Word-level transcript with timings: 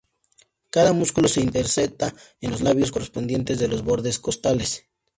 Cada 0.71 0.93
músculo 0.93 1.27
se 1.27 1.41
inserta 1.41 2.15
en 2.39 2.49
los 2.49 2.61
labios 2.61 2.91
correspondientes 2.91 3.59
de 3.59 3.67
los 3.67 3.83
bordes 3.83 4.17
costales. 4.17 4.87